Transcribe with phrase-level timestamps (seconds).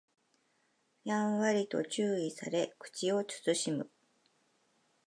[1.03, 3.91] やんわりと注意され口を慎む